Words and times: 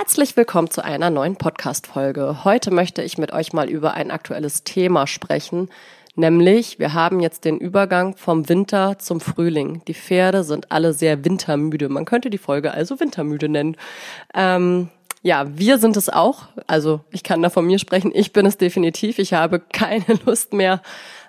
Herzlich 0.00 0.36
willkommen 0.36 0.70
zu 0.70 0.84
einer 0.84 1.10
neuen 1.10 1.34
Podcast-Folge. 1.34 2.44
Heute 2.44 2.70
möchte 2.70 3.02
ich 3.02 3.18
mit 3.18 3.32
euch 3.32 3.52
mal 3.52 3.68
über 3.68 3.94
ein 3.94 4.12
aktuelles 4.12 4.62
Thema 4.62 5.08
sprechen, 5.08 5.70
nämlich 6.14 6.78
wir 6.78 6.94
haben 6.94 7.18
jetzt 7.18 7.44
den 7.44 7.58
Übergang 7.58 8.16
vom 8.16 8.48
Winter 8.48 9.00
zum 9.00 9.20
Frühling. 9.20 9.82
Die 9.88 9.94
Pferde 9.94 10.44
sind 10.44 10.70
alle 10.70 10.92
sehr 10.92 11.24
wintermüde. 11.24 11.88
Man 11.88 12.04
könnte 12.04 12.30
die 12.30 12.38
Folge 12.38 12.70
also 12.70 13.00
wintermüde 13.00 13.48
nennen. 13.48 13.76
Ähm, 14.34 14.88
ja, 15.22 15.46
wir 15.58 15.78
sind 15.78 15.96
es 15.96 16.08
auch. 16.08 16.44
Also 16.68 17.00
ich 17.10 17.24
kann 17.24 17.42
da 17.42 17.50
von 17.50 17.66
mir 17.66 17.80
sprechen. 17.80 18.12
Ich 18.14 18.32
bin 18.32 18.46
es 18.46 18.56
definitiv. 18.56 19.18
Ich 19.18 19.32
habe 19.32 19.58
keine 19.58 20.04
Lust 20.24 20.52
mehr 20.52 20.80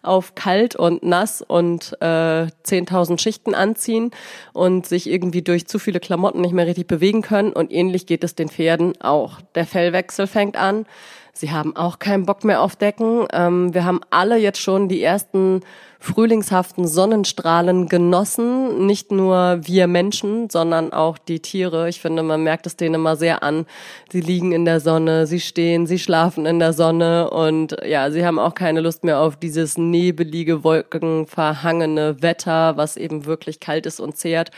auf 0.02 0.36
kalt 0.36 0.76
und 0.76 1.04
nass 1.04 1.42
und 1.42 1.98
äh, 2.02 2.06
10.000 2.06 3.20
Schichten 3.20 3.56
anziehen 3.56 4.12
und 4.54 4.86
sich 4.86 5.10
irgendwie 5.10 5.42
durch 5.42 5.68
zu 5.68 5.80
viele 5.80 6.00
Klamotten 6.00 6.42
nicht 6.42 6.54
mehr 6.54 6.68
richtig 6.68 6.88
bewegen 6.88 7.22
können. 7.22 7.54
Und 7.54 7.72
ähnlich 7.72 8.06
geht 8.06 8.24
es 8.24 8.36
den 8.36 8.50
Pferden 8.50 9.00
auch. 9.02 9.42
Der 9.56 9.66
Fellwechsel 9.66 10.28
fängt 10.28 10.58
an. 10.58 10.86
Sie 11.34 11.52
haben 11.52 11.76
auch 11.76 12.00
keinen 12.00 12.26
Bock 12.26 12.44
mehr 12.44 12.62
auf 12.62 12.76
Decken. 12.76 13.26
Ähm, 13.32 13.74
wir 13.74 13.86
haben 13.86 14.02
alle 14.10 14.38
jetzt 14.38 14.62
schon 14.62 14.90
die 14.90 15.02
ersten 15.02 15.62
frühlingshaften 16.02 16.88
Sonnenstrahlen 16.88 17.90
genossen. 17.90 18.86
Nicht 18.86 19.12
nur 19.12 19.60
wir 19.64 19.88
Menschen, 19.88 20.50
sondern 20.50 20.94
auch 20.94 21.18
die 21.18 21.42
Tiere. 21.42 21.90
Ich 21.90 22.00
finde, 22.00 22.24
man 22.24 22.42
merkt 22.42 22.66
es 22.66 22.78
denen 22.78 22.96
immer 22.96 23.18
sehr 23.18 23.44
an. 23.44 23.66
Sie 24.10 24.22
liegen 24.22 24.54
in 24.54 24.64
der 24.64 24.80
Sonne, 24.80 25.28
sie 25.28 25.42
stehen, 25.42 25.88
sie 25.88 26.00
schlafen 26.00 26.46
in 26.46 26.60
der 26.60 26.72
Sonne 26.72 27.30
und 27.30 27.76
ja, 27.86 28.12
sie 28.12 28.26
haben 28.26 28.40
auch 28.40 28.56
keine 28.56 28.80
Lust 28.80 29.04
mehr 29.04 29.20
auf 29.20 29.36
dieses 29.36 29.78
nebelige, 29.78 30.64
wolkenverhangene 30.64 32.22
Wetter, 32.22 32.78
was 32.78 32.96
eben 32.96 33.26
wirklich 33.26 33.60
kalt 33.60 33.86
ist 33.86 34.00
und 34.00 34.16
zehrt. 34.16 34.52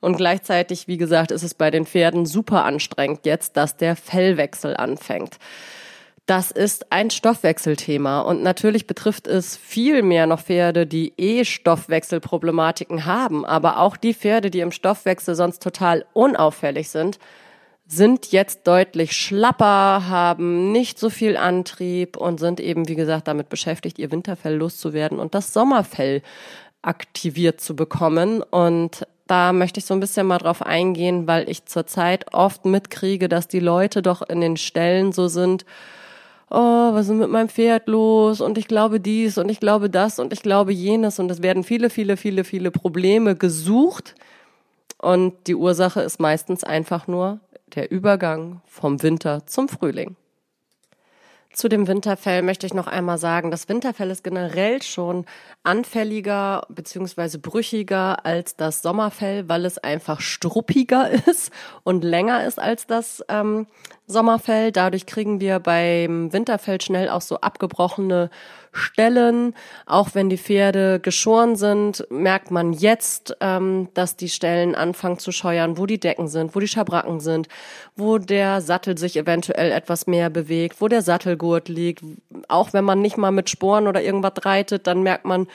Und 0.00 0.16
gleichzeitig, 0.16 0.88
wie 0.88 0.96
gesagt, 0.96 1.30
ist 1.30 1.42
es 1.42 1.52
bei 1.52 1.70
den 1.70 1.84
Pferden 1.84 2.24
super 2.24 2.64
anstrengend 2.64 3.26
jetzt, 3.26 3.56
dass 3.58 3.76
der 3.76 3.96
Fellwechsel 3.96 4.76
anfängt. 4.76 5.38
Das 6.26 6.50
ist 6.50 6.90
ein 6.90 7.10
Stoffwechselthema 7.10 8.20
und 8.20 8.42
natürlich 8.42 8.88
betrifft 8.88 9.28
es 9.28 9.56
viel 9.56 10.02
mehr 10.02 10.26
noch 10.26 10.40
Pferde, 10.40 10.84
die 10.84 11.12
eh 11.16 11.44
Stoffwechselproblematiken 11.44 13.04
haben, 13.04 13.44
aber 13.44 13.78
auch 13.78 13.96
die 13.96 14.12
Pferde, 14.12 14.50
die 14.50 14.58
im 14.58 14.72
Stoffwechsel 14.72 15.36
sonst 15.36 15.62
total 15.62 16.04
unauffällig 16.14 16.88
sind, 16.88 17.20
sind 17.86 18.32
jetzt 18.32 18.66
deutlich 18.66 19.12
schlapper, 19.12 20.08
haben 20.08 20.72
nicht 20.72 20.98
so 20.98 21.10
viel 21.10 21.36
Antrieb 21.36 22.16
und 22.16 22.40
sind 22.40 22.58
eben, 22.58 22.88
wie 22.88 22.96
gesagt, 22.96 23.28
damit 23.28 23.48
beschäftigt, 23.48 24.00
ihr 24.00 24.10
Winterfell 24.10 24.56
loszuwerden 24.56 25.20
und 25.20 25.36
das 25.36 25.52
Sommerfell 25.52 26.22
aktiviert 26.82 27.60
zu 27.60 27.76
bekommen. 27.76 28.42
Und 28.42 29.06
da 29.28 29.52
möchte 29.52 29.78
ich 29.78 29.86
so 29.86 29.94
ein 29.94 30.00
bisschen 30.00 30.26
mal 30.26 30.38
drauf 30.38 30.62
eingehen, 30.62 31.28
weil 31.28 31.48
ich 31.48 31.66
zurzeit 31.66 32.34
oft 32.34 32.64
mitkriege, 32.64 33.28
dass 33.28 33.46
die 33.46 33.60
Leute 33.60 34.02
doch 34.02 34.22
in 34.22 34.40
den 34.40 34.56
Stellen 34.56 35.12
so 35.12 35.28
sind, 35.28 35.64
oh, 36.50 36.94
was 36.94 37.08
ist 37.08 37.14
mit 37.14 37.30
meinem 37.30 37.48
Pferd 37.48 37.88
los? 37.88 38.40
Und 38.40 38.58
ich 38.58 38.68
glaube 38.68 39.00
dies 39.00 39.38
und 39.38 39.50
ich 39.50 39.60
glaube 39.60 39.90
das 39.90 40.18
und 40.18 40.32
ich 40.32 40.42
glaube 40.42 40.72
jenes. 40.72 41.18
Und 41.18 41.30
es 41.30 41.42
werden 41.42 41.64
viele, 41.64 41.90
viele, 41.90 42.16
viele, 42.16 42.44
viele 42.44 42.70
Probleme 42.70 43.36
gesucht. 43.36 44.14
Und 44.98 45.34
die 45.46 45.54
Ursache 45.54 46.00
ist 46.00 46.20
meistens 46.20 46.64
einfach 46.64 47.06
nur 47.06 47.40
der 47.74 47.90
Übergang 47.90 48.62
vom 48.66 49.02
Winter 49.02 49.46
zum 49.46 49.68
Frühling. 49.68 50.16
Zu 51.56 51.70
dem 51.70 51.88
Winterfell 51.88 52.42
möchte 52.42 52.66
ich 52.66 52.74
noch 52.74 52.86
einmal 52.86 53.16
sagen, 53.16 53.50
das 53.50 53.66
Winterfell 53.70 54.10
ist 54.10 54.22
generell 54.22 54.82
schon 54.82 55.24
anfälliger 55.62 56.66
bzw. 56.68 57.38
brüchiger 57.38 58.26
als 58.26 58.56
das 58.56 58.82
Sommerfell, 58.82 59.48
weil 59.48 59.64
es 59.64 59.78
einfach 59.78 60.20
struppiger 60.20 61.10
ist 61.26 61.50
und 61.82 62.04
länger 62.04 62.46
ist 62.46 62.58
als 62.58 62.86
das 62.86 63.24
ähm, 63.30 63.66
Sommerfell. 64.06 64.72
Dadurch 64.72 65.06
kriegen 65.06 65.40
wir 65.40 65.58
beim 65.58 66.32
Winterfell 66.32 66.80
schnell 66.80 67.08
auch 67.08 67.20
so 67.20 67.40
abgebrochene 67.40 68.30
Stellen. 68.72 69.54
Auch 69.86 70.10
wenn 70.14 70.28
die 70.28 70.38
Pferde 70.38 71.00
geschoren 71.00 71.56
sind, 71.56 72.06
merkt 72.10 72.50
man 72.50 72.72
jetzt, 72.72 73.36
ähm, 73.40 73.88
dass 73.94 74.16
die 74.16 74.28
Stellen 74.28 74.74
anfangen 74.74 75.18
zu 75.18 75.32
scheuern, 75.32 75.78
wo 75.78 75.86
die 75.86 75.98
Decken 75.98 76.28
sind, 76.28 76.54
wo 76.54 76.60
die 76.60 76.68
Schabracken 76.68 77.20
sind, 77.20 77.48
wo 77.96 78.18
der 78.18 78.60
Sattel 78.60 78.96
sich 78.98 79.16
eventuell 79.16 79.72
etwas 79.72 80.06
mehr 80.06 80.30
bewegt, 80.30 80.80
wo 80.80 80.88
der 80.88 81.02
Sattelgurt 81.02 81.68
liegt. 81.68 82.04
Auch 82.48 82.72
wenn 82.72 82.84
man 82.84 83.00
nicht 83.00 83.16
mal 83.16 83.32
mit 83.32 83.50
Sporen 83.50 83.88
oder 83.88 84.02
irgendwas 84.02 84.44
reitet, 84.44 84.86
dann 84.86 85.02
merkt 85.02 85.24
man, 85.24 85.48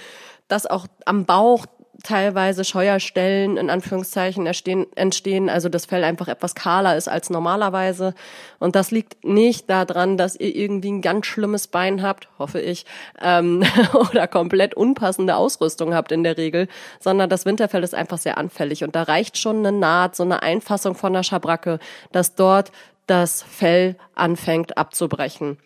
dass 0.47 0.65
auch 0.65 0.87
am 1.05 1.25
Bauch 1.25 1.65
teilweise 2.03 2.63
Scheuerstellen 2.63 3.57
in 3.57 3.69
Anführungszeichen 3.69 4.45
entstehen, 4.45 4.85
entstehen, 4.95 5.49
also 5.49 5.69
das 5.69 5.85
Fell 5.85 6.03
einfach 6.03 6.27
etwas 6.27 6.55
kahler 6.55 6.95
ist 6.95 7.07
als 7.07 7.29
normalerweise. 7.29 8.13
Und 8.59 8.75
das 8.75 8.91
liegt 8.91 9.23
nicht 9.23 9.69
daran, 9.69 10.17
dass 10.17 10.35
ihr 10.35 10.55
irgendwie 10.55 10.91
ein 10.91 11.01
ganz 11.01 11.25
schlimmes 11.25 11.67
Bein 11.67 12.01
habt, 12.01 12.27
hoffe 12.39 12.59
ich, 12.59 12.85
ähm, 13.21 13.63
oder 13.93 14.27
komplett 14.27 14.73
unpassende 14.73 15.35
Ausrüstung 15.35 15.93
habt 15.93 16.11
in 16.11 16.23
der 16.23 16.37
Regel, 16.37 16.67
sondern 16.99 17.29
das 17.29 17.45
Winterfell 17.45 17.83
ist 17.83 17.95
einfach 17.95 18.17
sehr 18.17 18.37
anfällig. 18.37 18.83
Und 18.83 18.95
da 18.95 19.03
reicht 19.03 19.37
schon 19.37 19.65
eine 19.65 19.71
Naht, 19.71 20.15
so 20.15 20.23
eine 20.23 20.43
Einfassung 20.43 20.95
von 20.95 21.13
der 21.13 21.23
Schabracke, 21.23 21.79
dass 22.11 22.35
dort 22.35 22.71
das 23.07 23.43
Fell 23.43 23.95
anfängt 24.15 24.77
abzubrechen. 24.77 25.57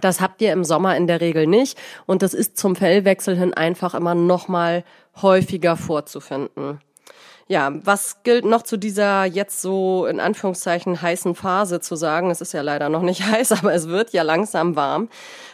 Das 0.00 0.20
habt 0.20 0.40
ihr 0.40 0.52
im 0.52 0.64
Sommer 0.64 0.96
in 0.96 1.06
der 1.06 1.20
Regel 1.20 1.46
nicht 1.46 1.78
und 2.06 2.22
das 2.22 2.34
ist 2.34 2.56
zum 2.56 2.74
Fellwechsel 2.74 3.36
hin 3.36 3.54
einfach 3.54 3.94
immer 3.94 4.14
noch 4.14 4.48
mal 4.48 4.84
häufiger 5.20 5.76
vorzufinden. 5.76 6.80
Ja, 7.46 7.72
was 7.84 8.22
gilt 8.22 8.46
noch 8.46 8.62
zu 8.62 8.78
dieser 8.78 9.26
jetzt 9.26 9.60
so 9.60 10.06
in 10.06 10.18
Anführungszeichen 10.18 11.02
heißen 11.02 11.34
Phase 11.34 11.80
zu 11.80 11.94
sagen? 11.94 12.30
Es 12.30 12.40
ist 12.40 12.54
ja 12.54 12.62
leider 12.62 12.88
noch 12.88 13.02
nicht 13.02 13.22
heiß, 13.30 13.52
aber 13.52 13.74
es 13.74 13.88
wird 13.88 14.12
ja 14.12 14.22
langsam 14.22 14.76
warm. 14.76 15.10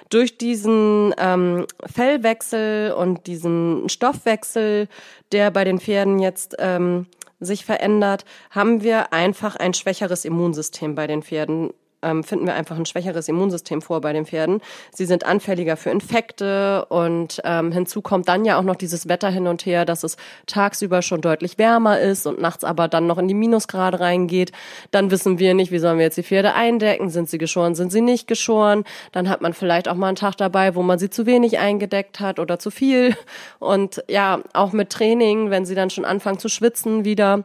Durch 0.09 0.39
diesen 0.39 1.15
ähm, 1.19 1.67
Fellwechsel 1.85 2.93
und 2.93 3.27
diesen 3.27 3.89
Stoffwechsel, 3.89 4.89
der 5.33 5.51
bei 5.51 5.65
den 5.65 5.81
Pferden 5.81 6.21
jetzt 6.21 6.57
ähm, 6.59 7.07
sich 7.41 7.65
verändert, 7.65 8.25
haben 8.51 8.83
wir 8.83 9.12
einfach 9.12 9.57
ein 9.57 9.75
schwächeres 9.75 10.25
Immunsystem 10.25 10.95
bei 10.95 11.07
den 11.07 11.23
Pferden 11.23 11.71
ähm, 12.03 12.25
finden 12.25 12.47
wir 12.47 12.55
einfach 12.55 12.77
ein 12.77 12.87
schwächeres 12.87 13.28
Immunsystem 13.28 13.83
vor 13.83 14.00
bei 14.00 14.12
den 14.12 14.27
Pferden. 14.27 14.61
Sie 14.93 15.05
sind 15.05 15.25
anfälliger 15.25 15.77
für 15.77 15.91
Infekte 15.91 16.84
und 16.87 17.41
ähm, 17.44 17.72
hinzu 17.72 18.03
kommt 18.03 18.28
dann 18.28 18.44
ja 18.44 18.59
auch 18.59 18.62
noch 18.62 18.77
dieses 18.77 19.09
Wetter 19.09 19.31
hin 19.31 19.47
und 19.47 19.66
her, 19.66 19.84
dass 19.84 20.03
es 20.05 20.16
tagsüber 20.47 21.03
schon 21.03 21.21
deutlich 21.21 21.59
wärmer 21.59 22.00
ist 22.00 22.27
und 22.27 22.41
nachts 22.41 22.65
aber 22.65 22.88
dann 22.88 23.06
noch 23.06 23.19
in 23.19 23.28
die 23.28 23.34
Minusgrade 23.34 24.00
reingeht. 24.00 24.53
Dann 24.91 25.11
wissen 25.11 25.38
wir 25.38 25.55
nicht, 25.55 25.72
wie 25.72 25.78
sollen 25.78 25.99
wir 25.99 26.05
jetzt 26.05 26.16
die 26.16 26.22
Pferde 26.22 26.55
eindecken? 26.55 27.11
Sind 27.11 27.28
sie 27.28 27.38
geschoren? 27.38 27.75
Sind 27.75 27.93
sie 27.93 28.00
nicht 28.00 28.27
geschoren? 28.27 28.84
Dann 29.12 29.28
hat 29.28 29.41
man 29.41 29.53
vielleicht 29.53 29.88
auch 29.88 29.94
mal 29.94 30.09
einen 30.09 30.17
Tag 30.17 30.37
dabei, 30.37 30.75
wo 30.75 30.82
man 30.82 30.99
sie 30.99 31.11
zu 31.11 31.27
wenig 31.27 31.59
eingedeckt 31.59 32.21
hat 32.21 32.38
oder 32.38 32.59
zu 32.59 32.71
viel. 32.71 33.17
Und 33.59 34.03
ja, 34.09 34.41
auch 34.53 34.72
mit 34.72 34.91
Training, 34.91 35.50
wenn 35.50 35.65
sie 35.65 35.75
dann 35.75 35.91
schon 35.91 36.05
anfangen 36.05 36.38
zu 36.38 36.49
schwitzen 36.49 37.05
wieder 37.05 37.44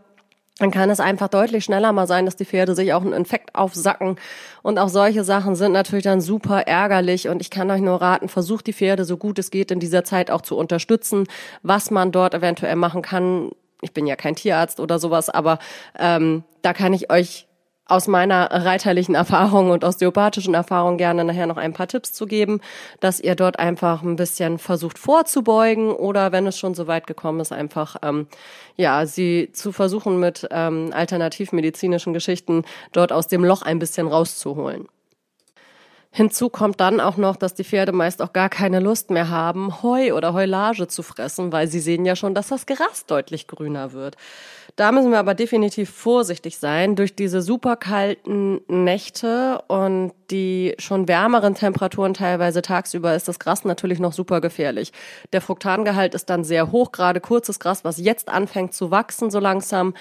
dann 0.57 0.71
kann 0.71 0.89
es 0.89 1.01
einfach 1.01 1.27
deutlich 1.27 1.65
schneller 1.65 1.91
mal 1.91 2.07
sein, 2.07 2.25
dass 2.25 2.37
die 2.37 2.45
Pferde 2.45 2.75
sich 2.75 2.93
auch 2.93 3.01
einen 3.01 3.11
Infekt 3.11 3.55
aufsacken. 3.55 4.15
Und 4.61 4.79
auch 4.79 4.87
solche 4.87 5.25
Sachen 5.25 5.55
sind 5.55 5.73
natürlich 5.73 6.05
dann 6.05 6.21
super 6.21 6.61
ärgerlich. 6.61 7.27
Und 7.27 7.41
ich 7.41 7.49
kann 7.49 7.69
euch 7.71 7.81
nur 7.81 8.01
raten, 8.01 8.29
versucht 8.29 8.67
die 8.67 8.73
Pferde 8.73 9.03
so 9.03 9.17
gut 9.17 9.37
es 9.37 9.51
geht 9.51 9.71
in 9.71 9.81
dieser 9.81 10.05
Zeit 10.05 10.31
auch 10.31 10.41
zu 10.41 10.55
unterstützen, 10.55 11.27
was 11.61 11.91
man 11.91 12.13
dort 12.13 12.33
eventuell 12.33 12.77
machen 12.77 13.01
kann. 13.01 13.51
Ich 13.81 13.91
bin 13.91 14.07
ja 14.07 14.15
kein 14.15 14.35
Tierarzt 14.35 14.79
oder 14.79 14.97
sowas, 14.97 15.29
aber 15.29 15.59
ähm, 15.99 16.43
da 16.61 16.71
kann 16.71 16.93
ich 16.93 17.11
euch 17.11 17.47
aus 17.87 18.07
meiner 18.07 18.49
reiterlichen 18.51 19.15
Erfahrung 19.15 19.69
und 19.69 19.83
osteopathischen 19.83 20.53
Erfahrung 20.53 20.97
gerne 20.97 21.23
nachher 21.23 21.45
noch 21.45 21.57
ein 21.57 21.73
paar 21.73 21.87
Tipps 21.87 22.13
zu 22.13 22.25
geben, 22.25 22.61
dass 22.99 23.19
ihr 23.19 23.35
dort 23.35 23.59
einfach 23.59 24.01
ein 24.01 24.15
bisschen 24.15 24.57
versucht 24.57 24.97
vorzubeugen 24.97 25.91
oder 25.91 26.31
wenn 26.31 26.47
es 26.47 26.57
schon 26.57 26.73
so 26.73 26.87
weit 26.87 27.05
gekommen 27.05 27.39
ist, 27.39 27.51
einfach 27.51 27.97
ähm, 28.01 28.27
ja 28.75 29.05
sie 29.05 29.49
zu 29.53 29.71
versuchen 29.71 30.19
mit 30.19 30.47
ähm, 30.51 30.91
alternativmedizinischen 30.93 32.13
Geschichten 32.13 32.63
dort 32.91 33.11
aus 33.11 33.27
dem 33.27 33.43
Loch 33.43 33.61
ein 33.61 33.79
bisschen 33.79 34.07
rauszuholen. 34.07 34.87
Hinzu 36.17 36.47
kommt 36.47 36.79
dann 36.79 37.01
auch 37.01 37.17
noch, 37.17 37.35
dass 37.35 37.55
die 37.55 37.65
Pferde 37.65 37.91
meist 37.91 38.21
auch 38.21 38.31
gar 38.31 38.47
keine 38.47 38.79
Lust 38.79 39.09
mehr 39.09 39.29
haben, 39.29 39.83
Heu 39.83 40.13
oder 40.13 40.31
Heulage 40.31 40.87
zu 40.87 41.03
fressen, 41.03 41.51
weil 41.51 41.67
sie 41.67 41.81
sehen 41.81 42.05
ja 42.05 42.15
schon, 42.15 42.33
dass 42.33 42.47
das 42.47 42.65
Gras 42.65 43.05
deutlich 43.05 43.47
grüner 43.47 43.91
wird. 43.91 44.15
Da 44.77 44.93
müssen 44.93 45.11
wir 45.11 45.19
aber 45.19 45.33
definitiv 45.33 45.89
vorsichtig 45.89 46.57
sein. 46.57 46.95
Durch 46.95 47.17
diese 47.17 47.41
super 47.41 47.75
kalten 47.75 48.61
Nächte 48.69 49.61
und 49.67 50.13
die 50.31 50.75
schon 50.79 51.09
wärmeren 51.09 51.53
Temperaturen 51.53 52.13
teilweise 52.13 52.61
tagsüber 52.61 53.13
ist 53.13 53.27
das 53.27 53.37
Gras 53.37 53.65
natürlich 53.65 53.99
noch 53.99 54.13
super 54.13 54.39
gefährlich. 54.39 54.93
Der 55.33 55.41
Fruktangehalt 55.41 56.15
ist 56.15 56.29
dann 56.29 56.45
sehr 56.45 56.71
hoch, 56.71 56.93
gerade 56.93 57.19
kurzes 57.19 57.59
Gras, 57.59 57.83
was 57.83 57.97
jetzt 57.97 58.29
anfängt 58.29 58.73
zu 58.73 58.89
wachsen 58.89 59.31
so 59.31 59.39
langsam. 59.39 59.93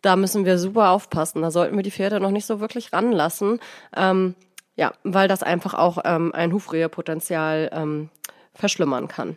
Da 0.00 0.16
müssen 0.16 0.46
wir 0.46 0.58
super 0.58 0.90
aufpassen. 0.90 1.42
Da 1.42 1.50
sollten 1.50 1.76
wir 1.76 1.82
die 1.82 1.90
Pferde 1.90 2.18
noch 2.18 2.30
nicht 2.30 2.46
so 2.46 2.60
wirklich 2.60 2.94
ranlassen. 2.94 3.60
Ähm, 3.94 4.34
ja, 4.80 4.94
weil 5.04 5.28
das 5.28 5.42
einfach 5.42 5.74
auch 5.74 5.98
ähm, 6.06 6.32
ein 6.34 6.54
Hufrehepotenzial 6.54 7.68
ähm, 7.70 8.08
verschlimmern 8.54 9.08
kann. 9.08 9.36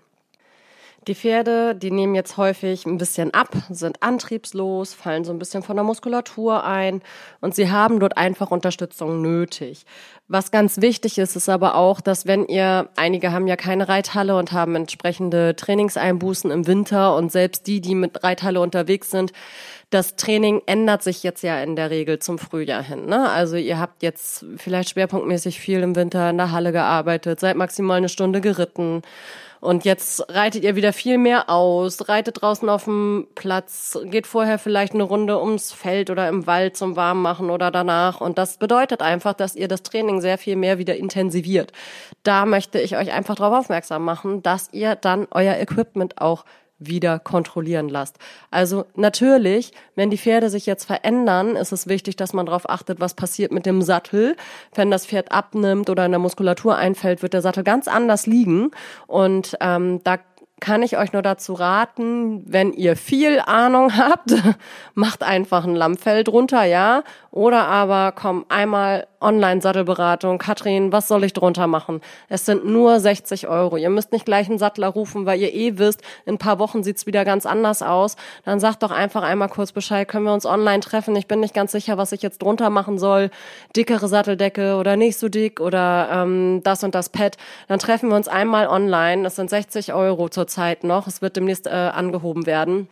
Die 1.07 1.15
Pferde, 1.15 1.75
die 1.75 1.91
nehmen 1.91 2.15
jetzt 2.15 2.37
häufig 2.37 2.85
ein 2.85 2.97
bisschen 2.97 3.33
ab, 3.33 3.49
sind 3.69 4.01
antriebslos, 4.01 4.93
fallen 4.93 5.25
so 5.25 5.33
ein 5.33 5.39
bisschen 5.39 5.61
von 5.61 5.75
der 5.75 5.83
Muskulatur 5.83 6.63
ein 6.63 7.01
und 7.41 7.55
sie 7.55 7.69
haben 7.69 7.99
dort 7.99 8.17
einfach 8.17 8.51
Unterstützung 8.51 9.21
nötig. 9.21 9.85
Was 10.29 10.51
ganz 10.51 10.79
wichtig 10.79 11.17
ist, 11.17 11.35
ist 11.35 11.49
aber 11.49 11.75
auch, 11.75 11.99
dass 11.99 12.25
wenn 12.25 12.45
ihr, 12.45 12.87
einige 12.95 13.33
haben 13.33 13.47
ja 13.47 13.57
keine 13.57 13.89
Reithalle 13.89 14.37
und 14.37 14.53
haben 14.53 14.75
entsprechende 14.75 15.57
Trainingseinbußen 15.57 16.49
im 16.51 16.67
Winter 16.67 17.17
und 17.17 17.33
selbst 17.33 17.67
die, 17.67 17.81
die 17.81 17.95
mit 17.95 18.23
Reithalle 18.23 18.61
unterwegs 18.61 19.11
sind, 19.11 19.33
das 19.89 20.15
Training 20.15 20.61
ändert 20.65 21.03
sich 21.03 21.21
jetzt 21.21 21.43
ja 21.43 21.61
in 21.61 21.75
der 21.75 21.89
Regel 21.89 22.19
zum 22.19 22.39
Frühjahr 22.39 22.81
hin. 22.81 23.07
Ne? 23.07 23.29
Also 23.29 23.57
ihr 23.57 23.77
habt 23.77 24.01
jetzt 24.01 24.45
vielleicht 24.55 24.91
schwerpunktmäßig 24.91 25.59
viel 25.59 25.81
im 25.81 25.95
Winter 25.95 26.29
in 26.29 26.37
der 26.37 26.51
Halle 26.51 26.71
gearbeitet, 26.71 27.41
seid 27.41 27.57
maximal 27.57 27.97
eine 27.97 28.09
Stunde 28.09 28.39
geritten 28.39 29.01
und 29.63 29.85
jetzt 29.85 30.29
reitet 30.29 30.65
ihr 30.65 30.75
wieder 30.75 30.91
viel 30.91 31.17
mehr 31.17 31.49
aus, 31.49 32.09
reitet 32.09 32.41
draußen 32.41 32.67
auf 32.67 32.83
dem 32.83 33.27
Platz, 33.33 33.97
geht 34.03 34.27
vorher 34.27 34.59
vielleicht 34.59 34.93
eine 34.93 35.03
Runde 35.03 35.39
ums 35.39 35.71
Feld 35.71 36.09
oder 36.09 36.27
im 36.27 36.45
Wald 36.45 36.75
zum 36.75 36.97
Warmmachen 36.97 37.49
oder 37.49 37.71
danach. 37.71 38.19
Und 38.19 38.37
das 38.37 38.57
bedeutet 38.57 39.01
einfach, 39.01 39.33
dass 39.33 39.55
ihr 39.55 39.69
das 39.69 39.81
Training 39.81 40.19
sehr 40.19 40.37
viel 40.37 40.57
mehr 40.57 40.79
wieder 40.79 40.97
intensiviert. 40.97 41.71
Da 42.23 42.45
möchte 42.45 42.81
ich 42.81 42.97
euch 42.97 43.13
einfach 43.13 43.35
darauf 43.35 43.59
aufmerksam 43.59 44.03
machen, 44.03 44.43
dass 44.43 44.67
ihr 44.73 44.95
dann 44.95 45.27
euer 45.31 45.55
Equipment 45.55 46.19
auch 46.19 46.43
wieder 46.87 47.19
kontrollieren 47.19 47.89
lasst. 47.89 48.17
Also 48.51 48.85
natürlich, 48.95 49.71
wenn 49.95 50.09
die 50.09 50.17
Pferde 50.17 50.49
sich 50.49 50.65
jetzt 50.65 50.85
verändern, 50.85 51.55
ist 51.55 51.71
es 51.71 51.87
wichtig, 51.87 52.15
dass 52.15 52.33
man 52.33 52.45
darauf 52.45 52.69
achtet, 52.69 52.99
was 52.99 53.13
passiert 53.13 53.51
mit 53.51 53.65
dem 53.65 53.81
Sattel. 53.81 54.35
Wenn 54.73 54.91
das 54.91 55.05
Pferd 55.05 55.31
abnimmt 55.31 55.89
oder 55.89 56.05
in 56.05 56.11
der 56.11 56.19
Muskulatur 56.19 56.75
einfällt, 56.75 57.21
wird 57.21 57.33
der 57.33 57.41
Sattel 57.41 57.63
ganz 57.63 57.87
anders 57.87 58.25
liegen. 58.25 58.71
Und 59.07 59.57
ähm, 59.61 60.01
da 60.03 60.17
kann 60.59 60.81
ich 60.81 60.97
euch 60.97 61.11
nur 61.11 61.21
dazu 61.21 61.53
raten, 61.53 62.43
wenn 62.45 62.73
ihr 62.73 62.95
viel 62.95 63.39
Ahnung 63.39 63.97
habt, 63.97 64.33
macht 64.93 65.23
einfach 65.23 65.65
ein 65.65 65.75
Lammfell 65.75 66.23
drunter, 66.23 66.63
ja. 66.63 67.03
Oder 67.31 67.67
aber 67.67 68.13
komm, 68.15 68.45
einmal 68.47 69.07
Online-Sattelberatung. 69.23 70.37
Katrin, 70.37 70.91
was 70.91 71.07
soll 71.07 71.23
ich 71.23 71.33
drunter 71.33 71.65
machen? 71.65 72.01
Es 72.29 72.45
sind 72.45 72.65
nur 72.65 72.99
60 72.99 73.47
Euro. 73.47 73.77
Ihr 73.77 73.89
müsst 73.89 74.11
nicht 74.11 74.25
gleich 74.25 74.49
einen 74.49 74.59
Sattler 74.59 74.89
rufen, 74.89 75.25
weil 75.25 75.39
ihr 75.39 75.53
eh 75.53 75.77
wisst, 75.79 76.01
in 76.25 76.35
ein 76.35 76.37
paar 76.37 76.59
Wochen 76.59 76.83
sieht's 76.83 77.07
wieder 77.07 77.25
ganz 77.25 77.45
anders 77.45 77.81
aus. 77.81 78.17
Dann 78.45 78.59
sagt 78.59 78.83
doch 78.83 78.91
einfach 78.91 79.23
einmal 79.23 79.49
kurz 79.49 79.71
Bescheid, 79.71 80.07
können 80.07 80.25
wir 80.25 80.33
uns 80.33 80.45
online 80.45 80.81
treffen? 80.81 81.15
Ich 81.15 81.27
bin 81.27 81.39
nicht 81.39 81.55
ganz 81.55 81.71
sicher, 81.71 81.97
was 81.97 82.11
ich 82.11 82.21
jetzt 82.21 82.41
drunter 82.41 82.69
machen 82.69 82.99
soll. 82.99 83.31
Dickere 83.75 84.07
Satteldecke 84.07 84.75
oder 84.75 84.97
nicht 84.97 85.17
so 85.17 85.29
dick 85.29 85.59
oder 85.59 86.09
ähm, 86.11 86.61
das 86.63 86.83
und 86.83 86.93
das 86.93 87.09
Pad. 87.09 87.37
Dann 87.67 87.79
treffen 87.79 88.09
wir 88.09 88.15
uns 88.15 88.27
einmal 88.27 88.67
online. 88.67 89.23
Das 89.23 89.37
sind 89.37 89.49
60 89.49 89.93
Euro 89.93 90.29
zurzeit 90.53 90.83
noch. 90.83 91.07
Es 91.07 91.21
wird 91.21 91.35
demnächst 91.35 91.65
äh, 91.65 91.71
angehoben 91.71 92.45
werden. 92.45 92.87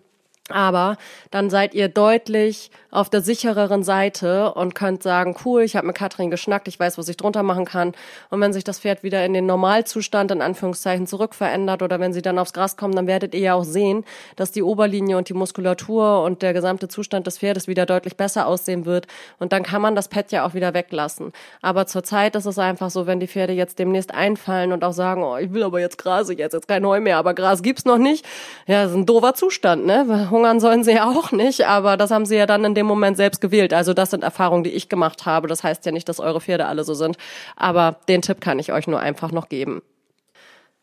Aber 0.50 0.98
dann 1.30 1.50
seid 1.50 1.74
ihr 1.74 1.88
deutlich 1.88 2.72
auf 2.90 3.10
der 3.10 3.22
sichereren 3.22 3.84
Seite 3.84 4.54
und 4.54 4.76
könnt 4.76 5.02
sagen, 5.02 5.36
cool, 5.46 5.62
ich 5.62 5.78
habe 5.78 5.88
mit 5.88 5.96
Katrin 5.96 6.30
geschnackt, 6.30 6.68
ich 6.68 6.80
weiß, 6.80 6.98
was 6.98 7.08
ich 7.08 7.16
drunter 7.16 7.42
machen 7.42 7.64
kann. 7.64 7.94
Und 8.30 8.42
wenn 8.42 8.52
sich 8.52 8.66
das 8.66 8.80
Pferd 8.80 9.04
wieder 9.04 9.24
in 9.26 9.34
den 9.34 9.46
Normalzustand 9.46 10.30
in 10.32 10.42
Anführungszeichen 10.42 11.08
zurückverändert 11.08 11.84
oder 11.84 12.00
wenn 12.00 12.12
sie 12.12 12.22
dann 12.22 12.38
aufs 12.38 12.54
Gras 12.54 12.76
kommen, 12.76 12.96
dann 12.96 13.08
werdet 13.08 13.34
ihr 13.34 13.40
ja 13.40 13.54
auch 13.54 13.64
sehen, 13.64 14.04
dass 14.36 14.52
die 14.52 14.64
Oberlinie 14.64 15.18
und 15.18 15.30
die 15.30 15.34
Muskulatur 15.34 16.24
und 16.24 16.42
der 16.42 16.54
gesamte 16.54 16.90
Zustand 16.90 17.28
des 17.28 17.38
Pferdes 17.38 17.68
wieder 17.68 17.86
deutlich 17.86 18.18
besser 18.18 18.48
aussehen 18.48 18.86
wird. 18.86 19.08
Und 19.40 19.54
dann 19.54 19.64
kann 19.64 19.82
man 19.82 19.96
das 19.96 20.10
Pad 20.10 20.32
ja 20.32 20.46
auch 20.46 20.54
wieder 20.54 20.74
weglassen. 20.74 21.32
Aber 21.62 21.86
zurzeit 21.86 22.36
ist 22.36 22.46
es 22.46 22.60
einfach 22.60 22.90
so, 22.90 23.08
wenn 23.08 23.22
die 23.22 23.28
Pferde 23.28 23.54
jetzt 23.54 23.80
demnächst 23.80 24.14
einfallen 24.14 24.74
und 24.74 24.84
auch 24.84 24.94
sagen, 24.94 25.24
oh, 25.24 25.38
ich 25.38 25.54
will 25.54 25.64
aber 25.64 25.80
jetzt 25.80 25.98
Gras, 25.98 26.28
ich 26.30 26.40
jetzt 26.40 26.54
jetzt 26.54 26.68
kein 26.68 26.86
Heu 26.86 27.00
mehr, 27.00 27.18
aber 27.18 27.34
Gras 27.34 27.62
gibt's 27.62 27.86
noch 27.86 27.98
nicht. 27.98 28.26
Ja, 28.68 28.84
das 28.84 28.92
ist 28.92 28.98
ein 28.98 29.06
doofer 29.06 29.34
Zustand, 29.34 29.86
ne? 29.86 30.28
Hungern 30.42 30.60
sollen 30.60 30.84
sie 30.84 30.94
ja 30.94 31.08
auch 31.08 31.32
nicht, 31.32 31.68
aber 31.68 31.98
das 31.98 32.10
haben 32.10 32.26
sie 32.26 32.36
ja 32.36 32.48
dann 32.48 32.66
in 32.66 32.74
dem 32.74 32.88
Moment 32.88 33.16
selbst 33.16 33.42
gewählt. 33.42 33.74
Also 33.74 33.94
das 33.94 34.10
sind 34.10 34.24
Erfahrungen, 34.24 34.64
die 34.64 34.72
ich 34.72 34.90
gemacht 34.90 35.28
habe. 35.28 35.48
Das 35.48 35.64
heißt 35.64 35.86
ja 35.86 35.92
nicht, 35.92 36.10
dass 36.10 36.20
eure 36.20 36.42
Pferde 36.42 36.66
alle 36.66 36.84
so 36.84 36.96
sind, 36.96 37.18
aber 37.56 37.98
den 38.08 38.24
Tipp 38.24 38.42
kann 38.42 38.58
ich 38.58 38.72
euch 38.74 38.88
nur 38.88 39.00
einfach 39.00 39.32
noch 39.32 39.50
geben. 39.50 39.84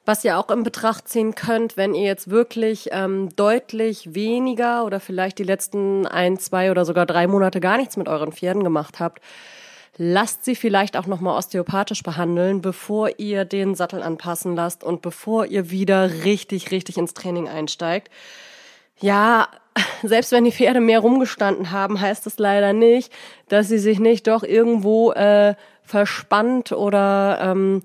Was 0.04 0.24
ihr 0.24 0.38
auch 0.38 0.48
in 0.50 0.62
Betracht 0.62 1.08
ziehen 1.08 1.34
könnt, 1.34 1.76
wenn 1.76 1.92
ihr 1.92 2.04
jetzt 2.04 2.30
wirklich 2.30 2.90
ähm, 2.92 3.30
deutlich 3.34 4.14
weniger 4.14 4.84
oder 4.84 5.00
vielleicht 5.00 5.38
die 5.38 5.44
letzten 5.44 6.06
ein, 6.06 6.38
zwei 6.38 6.70
oder 6.70 6.84
sogar 6.84 7.04
drei 7.04 7.26
Monate 7.26 7.58
gar 7.58 7.78
nichts 7.78 7.96
mit 7.96 8.08
euren 8.08 8.30
Pferden 8.30 8.62
gemacht 8.62 9.00
habt, 9.00 9.20
lasst 9.96 10.44
sie 10.44 10.54
vielleicht 10.54 10.96
auch 10.96 11.06
nochmal 11.06 11.36
osteopathisch 11.36 12.04
behandeln, 12.04 12.62
bevor 12.62 13.18
ihr 13.18 13.44
den 13.44 13.74
Sattel 13.74 14.02
anpassen 14.02 14.54
lasst 14.54 14.84
und 14.84 15.02
bevor 15.02 15.46
ihr 15.46 15.70
wieder 15.70 16.24
richtig, 16.24 16.70
richtig 16.70 16.96
ins 16.96 17.12
Training 17.12 17.48
einsteigt. 17.48 18.08
Ja, 19.00 19.48
selbst 20.02 20.32
wenn 20.32 20.44
die 20.44 20.52
Pferde 20.52 20.80
mehr 20.80 21.00
rumgestanden 21.00 21.70
haben, 21.70 22.00
heißt 22.00 22.26
das 22.26 22.38
leider 22.38 22.72
nicht, 22.72 23.12
dass 23.48 23.68
sie 23.68 23.78
sich 23.78 23.98
nicht 24.00 24.26
doch 24.26 24.42
irgendwo 24.42 25.12
äh, 25.12 25.54
verspannt 25.82 26.72
oder 26.72 27.38
ähm, 27.40 27.82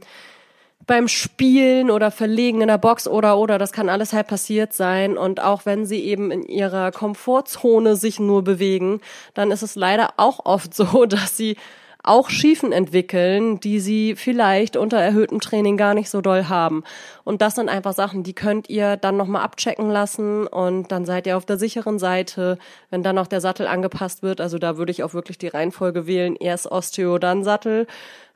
beim 0.85 1.07
Spielen 1.07 1.89
oder 1.89 2.11
Verlegen 2.11 2.61
in 2.61 2.67
der 2.67 2.77
Box 2.77 3.07
oder 3.07 3.37
oder. 3.37 3.57
Das 3.57 3.71
kann 3.71 3.89
alles 3.89 4.13
halt 4.13 4.27
passiert 4.27 4.73
sein. 4.73 5.17
Und 5.17 5.41
auch 5.41 5.65
wenn 5.65 5.85
sie 5.85 6.03
eben 6.03 6.31
in 6.31 6.43
ihrer 6.43 6.91
Komfortzone 6.91 7.95
sich 7.95 8.19
nur 8.19 8.43
bewegen, 8.43 8.99
dann 9.33 9.51
ist 9.51 9.61
es 9.61 9.75
leider 9.75 10.13
auch 10.17 10.45
oft 10.45 10.73
so, 10.75 11.05
dass 11.05 11.37
sie 11.37 11.55
auch 12.03 12.29
Schiefen 12.29 12.73
entwickeln, 12.73 13.61
die 13.61 13.79
sie 13.79 14.15
vielleicht 14.15 14.75
unter 14.75 14.97
erhöhtem 14.97 15.39
Training 15.39 15.77
gar 15.77 15.93
nicht 15.93 16.09
so 16.09 16.19
doll 16.19 16.49
haben. 16.49 16.83
Und 17.23 17.41
das 17.41 17.55
sind 17.55 17.69
einfach 17.69 17.93
Sachen, 17.93 18.23
die 18.23 18.33
könnt 18.33 18.69
ihr 18.69 18.97
dann 18.97 19.15
nochmal 19.15 19.43
abchecken 19.43 19.89
lassen 19.89 20.45
und 20.45 20.91
dann 20.91 21.05
seid 21.05 21.25
ihr 21.25 21.37
auf 21.37 21.45
der 21.45 21.57
sicheren 21.57 21.99
Seite, 21.99 22.57
wenn 22.89 23.03
dann 23.03 23.15
noch 23.15 23.27
der 23.27 23.39
Sattel 23.39 23.67
angepasst 23.67 24.21
wird. 24.21 24.41
Also 24.41 24.59
da 24.59 24.77
würde 24.77 24.91
ich 24.91 25.03
auch 25.03 25.13
wirklich 25.13 25.37
die 25.37 25.47
Reihenfolge 25.47 26.05
wählen, 26.05 26.35
erst 26.35 26.69
Osteo, 26.69 27.17
dann 27.19 27.45
Sattel. 27.45 27.87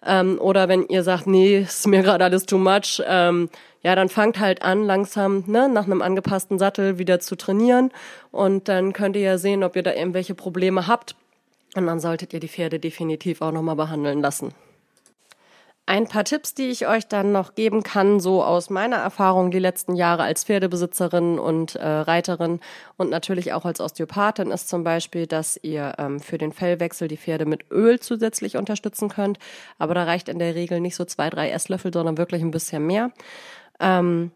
Ähm, 0.06 0.40
oder 0.40 0.70
wenn 0.70 0.88
ihr 0.88 1.04
sagt, 1.04 1.28
nee, 1.28 1.60
ist 1.60 1.88
mir 1.88 2.04
gerade 2.04 2.24
alles 2.24 2.46
too 2.46 2.58
much, 2.58 3.02
ähm, 3.06 3.50
ja, 3.84 3.96
dann 3.96 4.10
fangt 4.10 4.40
halt 4.40 4.62
an, 4.62 4.84
langsam 4.84 5.44
ne, 5.48 5.68
nach 5.68 5.86
einem 5.86 6.02
angepassten 6.02 6.58
Sattel 6.58 7.00
wieder 7.00 7.20
zu 7.20 7.36
trainieren. 7.36 7.92
Und 8.32 8.70
dann 8.70 8.94
könnt 8.94 9.18
ihr 9.18 9.24
ja 9.24 9.38
sehen, 9.38 9.64
ob 9.64 9.76
ihr 9.76 9.84
da 9.84 9.94
irgendwelche 9.94 10.36
Probleme 10.36 10.88
habt. 10.88 11.16
Und 11.78 11.86
dann 11.86 12.00
solltet 12.00 12.34
ihr 12.34 12.40
die 12.40 12.48
Pferde 12.48 12.80
definitiv 12.80 13.40
auch 13.44 13.52
nochmal 13.52 13.76
behandeln 13.76 14.20
lassen. 14.20 14.52
Ein 15.86 16.08
paar 16.08 16.24
Tipps, 16.24 16.56
die 16.56 16.70
ich 16.70 16.88
euch 16.88 17.08
dann 17.08 17.32
noch 17.32 17.54
geben 17.54 17.84
kann, 17.84 18.20
so 18.20 18.44
aus 18.44 18.72
meiner 18.72 18.96
Erfahrung 18.96 19.52
die 19.52 19.60
letzten 19.60 19.94
Jahre 19.94 20.24
als 20.24 20.44
Pferdebesitzerin 20.44 21.38
und 21.38 21.76
äh, 21.76 21.88
Reiterin 21.88 22.62
und 22.98 23.12
natürlich 23.12 23.54
auch 23.54 23.64
als 23.64 23.80
Osteopathin, 23.80 24.50
ist 24.50 24.70
zum 24.70 24.84
Beispiel, 24.84 25.28
dass 25.28 25.60
ihr 25.62 25.94
ähm, 26.00 26.20
für 26.20 26.40
den 26.40 26.52
Fellwechsel 26.52 27.08
die 27.08 27.16
Pferde 27.16 27.46
mit 27.46 27.70
Öl 27.70 28.00
zusätzlich 28.00 28.58
unterstützen 28.58 29.08
könnt. 29.08 29.38
Aber 29.78 29.94
da 29.94 30.04
reicht 30.04 30.30
in 30.30 30.40
der 30.40 30.56
Regel 30.56 30.80
nicht 30.80 30.96
so 30.96 31.06
zwei, 31.06 31.30
drei 31.30 31.52
Esslöffel, 31.52 31.94
sondern 31.94 32.18
wirklich 32.18 32.42
ein 32.42 32.52
bisschen 32.52 32.88
mehr. 32.88 33.12
Ähm, 33.80 34.32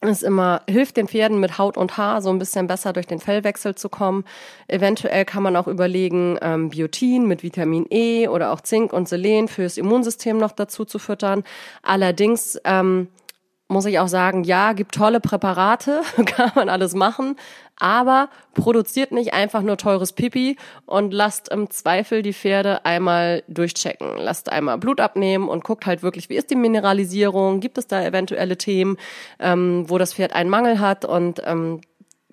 ist 0.00 0.22
immer, 0.22 0.62
hilft 0.68 0.96
den 0.96 1.08
Pferden 1.08 1.40
mit 1.40 1.58
Haut 1.58 1.76
und 1.76 1.96
Haar 1.96 2.22
so 2.22 2.30
ein 2.30 2.38
bisschen 2.38 2.68
besser 2.68 2.92
durch 2.92 3.06
den 3.06 3.18
Fellwechsel 3.18 3.74
zu 3.74 3.88
kommen. 3.88 4.24
Eventuell 4.68 5.24
kann 5.24 5.42
man 5.42 5.56
auch 5.56 5.66
überlegen, 5.66 6.38
ähm, 6.40 6.68
Biotin 6.68 7.26
mit 7.26 7.42
Vitamin 7.42 7.86
E 7.90 8.28
oder 8.28 8.52
auch 8.52 8.60
Zink 8.60 8.92
und 8.92 9.08
Selen 9.08 9.48
fürs 9.48 9.76
Immunsystem 9.76 10.38
noch 10.38 10.52
dazu 10.52 10.84
zu 10.84 11.00
füttern. 11.00 11.42
Allerdings 11.82 12.60
ähm, 12.64 13.08
muss 13.68 13.84
ich 13.84 13.98
auch 13.98 14.08
sagen, 14.08 14.44
ja, 14.44 14.72
gibt 14.72 14.94
tolle 14.94 15.20
Präparate, 15.20 16.00
kann 16.26 16.52
man 16.54 16.68
alles 16.68 16.94
machen, 16.94 17.36
aber 17.76 18.30
produziert 18.54 19.12
nicht 19.12 19.34
einfach 19.34 19.62
nur 19.62 19.76
teures 19.76 20.12
Pipi 20.12 20.56
und 20.86 21.12
lasst 21.12 21.50
im 21.50 21.70
Zweifel 21.70 22.22
die 22.22 22.32
Pferde 22.32 22.84
einmal 22.84 23.44
durchchecken. 23.46 24.16
Lasst 24.16 24.50
einmal 24.50 24.78
Blut 24.78 25.00
abnehmen 25.00 25.48
und 25.48 25.64
guckt 25.64 25.86
halt 25.86 26.02
wirklich, 26.02 26.28
wie 26.30 26.36
ist 26.36 26.50
die 26.50 26.56
Mineralisierung, 26.56 27.60
gibt 27.60 27.78
es 27.78 27.86
da 27.86 28.02
eventuelle 28.02 28.56
Themen, 28.56 28.96
ähm, 29.38 29.84
wo 29.88 29.98
das 29.98 30.14
Pferd 30.14 30.32
einen 30.32 30.50
Mangel 30.50 30.80
hat 30.80 31.04
und 31.04 31.42
ähm, 31.44 31.82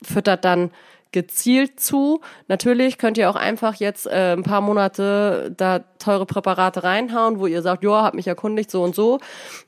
füttert 0.01 0.45
dann 0.45 0.71
gezielt 1.15 1.79
zu. 1.79 2.19
Natürlich 2.49 2.97
könnt 2.97 3.17
ihr 3.17 3.29
auch 3.29 3.37
einfach 3.37 3.75
jetzt 3.75 4.05
äh, 4.05 4.33
ein 4.33 4.43
paar 4.43 4.59
Monate 4.59 5.49
da 5.55 5.79
teure 5.97 6.25
Präparate 6.25 6.83
reinhauen, 6.83 7.39
wo 7.39 7.47
ihr 7.47 7.61
sagt, 7.61 7.85
ja, 7.85 8.03
hab 8.03 8.15
mich 8.15 8.27
erkundigt, 8.27 8.69
so 8.69 8.83
und 8.83 8.93
so. 8.93 9.19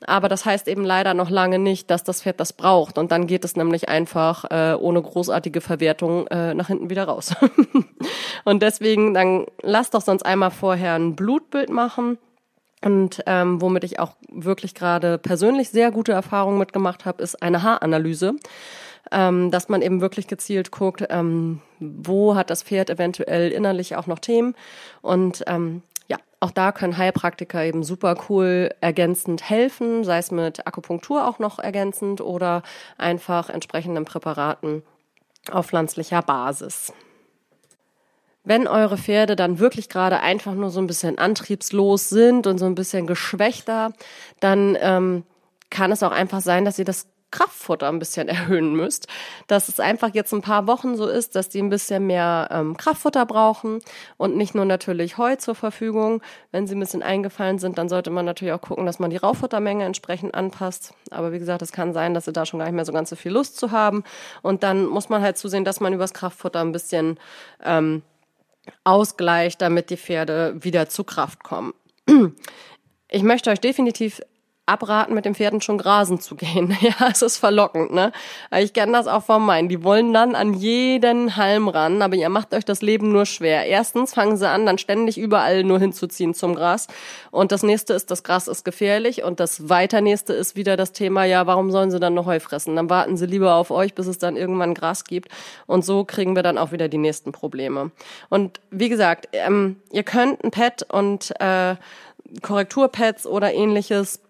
Aber 0.06 0.28
das 0.28 0.44
heißt 0.44 0.68
eben 0.68 0.84
leider 0.84 1.14
noch 1.14 1.30
lange 1.30 1.58
nicht, 1.58 1.90
dass 1.90 2.04
das 2.04 2.20
Pferd 2.20 2.38
das 2.38 2.52
braucht. 2.52 2.98
Und 2.98 3.12
dann 3.12 3.26
geht 3.26 3.46
es 3.46 3.56
nämlich 3.56 3.88
einfach 3.88 4.44
äh, 4.50 4.74
ohne 4.78 5.00
großartige 5.00 5.62
Verwertung 5.62 6.26
äh, 6.26 6.52
nach 6.52 6.66
hinten 6.66 6.90
wieder 6.90 7.04
raus. 7.04 7.34
und 8.44 8.62
deswegen, 8.62 9.14
dann 9.14 9.46
lasst 9.62 9.94
doch 9.94 10.02
sonst 10.02 10.26
einmal 10.26 10.50
vorher 10.50 10.96
ein 10.96 11.16
Blutbild 11.16 11.70
machen. 11.70 12.18
Und 12.84 13.22
ähm, 13.24 13.62
womit 13.62 13.84
ich 13.84 13.98
auch 14.00 14.12
wirklich 14.30 14.74
gerade 14.74 15.16
persönlich 15.16 15.70
sehr 15.70 15.90
gute 15.90 16.12
Erfahrungen 16.12 16.58
mitgemacht 16.58 17.06
habe, 17.06 17.22
ist 17.22 17.42
eine 17.42 17.62
Haaranalyse 17.62 18.36
ähm, 19.12 19.50
dass 19.50 19.68
man 19.68 19.82
eben 19.82 20.00
wirklich 20.00 20.26
gezielt 20.26 20.70
guckt, 20.70 21.04
ähm, 21.10 21.60
wo 21.80 22.34
hat 22.34 22.50
das 22.50 22.62
Pferd 22.62 22.90
eventuell 22.90 23.50
innerlich 23.50 23.96
auch 23.96 24.06
noch 24.06 24.18
Themen 24.18 24.54
und 25.02 25.44
ähm, 25.46 25.82
ja, 26.08 26.16
auch 26.40 26.50
da 26.50 26.72
können 26.72 26.96
Heilpraktiker 26.96 27.64
eben 27.64 27.82
super 27.84 28.16
cool 28.28 28.70
ergänzend 28.80 29.48
helfen, 29.48 30.04
sei 30.04 30.18
es 30.18 30.30
mit 30.30 30.66
Akupunktur 30.66 31.26
auch 31.26 31.38
noch 31.38 31.58
ergänzend 31.58 32.20
oder 32.20 32.62
einfach 32.96 33.50
entsprechenden 33.50 34.04
Präparaten 34.04 34.82
auf 35.50 35.66
pflanzlicher 35.66 36.22
Basis. 36.22 36.92
Wenn 38.44 38.66
eure 38.66 38.96
Pferde 38.96 39.36
dann 39.36 39.58
wirklich 39.58 39.90
gerade 39.90 40.20
einfach 40.20 40.54
nur 40.54 40.70
so 40.70 40.80
ein 40.80 40.86
bisschen 40.86 41.18
antriebslos 41.18 42.08
sind 42.08 42.46
und 42.46 42.56
so 42.56 42.64
ein 42.64 42.74
bisschen 42.74 43.06
geschwächter, 43.06 43.92
dann 44.40 44.76
ähm, 44.80 45.24
kann 45.68 45.92
es 45.92 46.02
auch 46.02 46.12
einfach 46.12 46.40
sein, 46.40 46.64
dass 46.64 46.78
ihr 46.78 46.86
das 46.86 47.08
Kraftfutter 47.30 47.88
ein 47.88 47.98
bisschen 47.98 48.28
erhöhen 48.28 48.74
müsst. 48.74 49.08
Dass 49.46 49.68
es 49.68 49.80
einfach 49.80 50.14
jetzt 50.14 50.32
ein 50.32 50.42
paar 50.42 50.66
Wochen 50.66 50.96
so 50.96 51.06
ist, 51.06 51.36
dass 51.36 51.48
die 51.48 51.60
ein 51.60 51.70
bisschen 51.70 52.06
mehr 52.06 52.48
ähm, 52.50 52.76
Kraftfutter 52.76 53.26
brauchen 53.26 53.80
und 54.16 54.36
nicht 54.36 54.54
nur 54.54 54.64
natürlich 54.64 55.18
Heu 55.18 55.36
zur 55.36 55.54
Verfügung. 55.54 56.22
Wenn 56.52 56.66
sie 56.66 56.74
ein 56.74 56.80
bisschen 56.80 57.02
eingefallen 57.02 57.58
sind, 57.58 57.78
dann 57.78 57.88
sollte 57.88 58.10
man 58.10 58.24
natürlich 58.24 58.52
auch 58.52 58.60
gucken, 58.60 58.86
dass 58.86 58.98
man 58.98 59.10
die 59.10 59.16
Rauffuttermenge 59.16 59.84
entsprechend 59.84 60.34
anpasst. 60.34 60.94
Aber 61.10 61.32
wie 61.32 61.38
gesagt, 61.38 61.62
es 61.62 61.72
kann 61.72 61.92
sein, 61.92 62.14
dass 62.14 62.24
sie 62.24 62.32
da 62.32 62.46
schon 62.46 62.58
gar 62.58 62.66
nicht 62.66 62.74
mehr 62.74 62.84
so 62.84 62.92
ganz 62.92 63.10
so 63.10 63.16
viel 63.16 63.32
Lust 63.32 63.56
zu 63.56 63.70
haben. 63.70 64.04
Und 64.42 64.62
dann 64.62 64.86
muss 64.86 65.08
man 65.08 65.22
halt 65.22 65.38
zusehen, 65.38 65.64
dass 65.64 65.80
man 65.80 65.92
übers 65.92 66.14
Kraftfutter 66.14 66.60
ein 66.60 66.72
bisschen 66.72 67.18
ähm, 67.64 68.02
ausgleicht, 68.84 69.60
damit 69.62 69.90
die 69.90 69.96
Pferde 69.96 70.54
wieder 70.60 70.88
zu 70.88 71.04
Kraft 71.04 71.42
kommen. 71.44 71.74
Ich 73.10 73.22
möchte 73.22 73.48
euch 73.48 73.60
definitiv 73.60 74.20
abraten, 74.68 75.14
mit 75.14 75.24
den 75.24 75.34
Pferden 75.34 75.60
schon 75.60 75.78
grasen 75.78 76.20
zu 76.20 76.36
gehen. 76.36 76.76
Ja, 76.88 77.08
es 77.10 77.22
ist 77.22 77.38
verlockend, 77.38 77.92
ne? 77.92 78.12
Ich 78.56 78.72
kenne 78.72 78.92
das 78.92 79.08
auch 79.08 79.22
von 79.22 79.44
meinen. 79.44 79.68
Die 79.68 79.82
wollen 79.82 80.12
dann 80.12 80.34
an 80.34 80.54
jeden 80.54 81.36
Halm 81.36 81.68
ran, 81.68 82.02
aber 82.02 82.14
ihr 82.14 82.28
macht 82.28 82.54
euch 82.54 82.64
das 82.64 82.82
Leben 82.82 83.12
nur 83.12 83.26
schwer. 83.26 83.66
Erstens 83.66 84.14
fangen 84.14 84.36
sie 84.36 84.48
an, 84.48 84.64
dann 84.64 84.78
ständig 84.78 85.18
überall 85.18 85.64
nur 85.64 85.78
hinzuziehen 85.78 86.34
zum 86.34 86.54
Gras. 86.54 86.86
Und 87.30 87.52
das 87.52 87.62
nächste 87.62 87.94
ist, 87.94 88.10
das 88.10 88.22
Gras 88.22 88.48
ist 88.48 88.64
gefährlich. 88.64 89.22
Und 89.24 89.40
das 89.40 89.68
weiter 89.68 90.00
nächste 90.00 90.32
ist 90.32 90.56
wieder 90.56 90.76
das 90.76 90.92
Thema, 90.92 91.24
ja, 91.24 91.46
warum 91.46 91.70
sollen 91.70 91.90
sie 91.90 92.00
dann 92.00 92.14
noch 92.14 92.26
Heu 92.26 92.40
fressen? 92.40 92.76
Dann 92.76 92.88
warten 92.88 93.16
sie 93.16 93.26
lieber 93.26 93.54
auf 93.54 93.70
euch, 93.70 93.94
bis 93.94 94.06
es 94.06 94.18
dann 94.18 94.36
irgendwann 94.36 94.74
Gras 94.74 95.04
gibt. 95.04 95.30
Und 95.66 95.84
so 95.84 96.04
kriegen 96.04 96.36
wir 96.36 96.42
dann 96.42 96.58
auch 96.58 96.72
wieder 96.72 96.88
die 96.88 96.98
nächsten 96.98 97.32
Probleme. 97.32 97.90
Und 98.28 98.60
wie 98.70 98.88
gesagt, 98.88 99.28
ähm, 99.32 99.76
ihr 99.92 100.04
könnt 100.04 100.42
ein 100.44 100.50
Pad 100.50 100.86
und 100.90 101.34
äh, 101.40 101.76
Korrekturpads 102.42 103.26
oder 103.26 103.52
ähnliches 103.52 104.20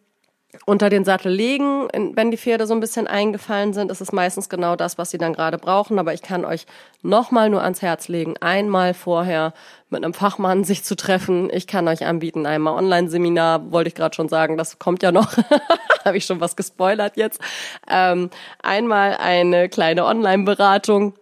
unter 0.67 0.91
den 0.91 1.05
Sattel 1.05 1.33
legen. 1.33 1.89
Wenn 2.15 2.31
die 2.31 2.37
Pferde 2.37 2.67
so 2.67 2.75
ein 2.75 2.81
bisschen 2.81 3.07
eingefallen 3.07 3.73
sind, 3.73 3.91
ist 3.91 4.01
es 4.01 4.13
meistens 4.13 4.49
genau 4.49 4.77
das, 4.77 4.99
was 4.99 5.11
sie 5.11 5.19
dann 5.19 5.33
gerade 5.33 5.59
brauchen. 5.59 5.99
Aber 5.99 6.15
ich 6.15 6.23
kann 6.23 6.45
euch 6.45 6.67
nochmal 7.03 7.51
nur 7.51 7.63
ans 7.63 7.83
Herz 7.83 8.09
legen, 8.09 8.35
einmal 8.41 8.95
vorher 8.95 9.53
mit 9.91 10.05
einem 10.05 10.15
Fachmann 10.15 10.65
sich 10.65 10.85
zu 10.85 10.97
treffen. 10.97 11.51
Ich 11.53 11.67
kann 11.67 11.89
euch 11.89 12.07
anbieten, 12.07 12.47
einmal 12.47 12.75
Online-Seminar, 12.75 13.73
wollte 13.73 13.89
ich 13.89 13.95
gerade 13.95 14.15
schon 14.15 14.29
sagen, 14.29 14.57
das 14.57 14.79
kommt 14.79 15.03
ja 15.03 15.13
noch. 15.13 15.37
Habe 16.05 16.17
ich 16.17 16.25
schon 16.25 16.41
was 16.41 16.57
gespoilert 16.57 17.17
jetzt. 17.17 17.41
Ähm, 17.89 18.31
einmal 18.63 19.17
eine 19.17 19.69
kleine 19.69 20.05
Online-Beratung 20.05 21.15